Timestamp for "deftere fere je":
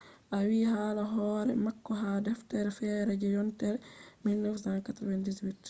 2.27-3.27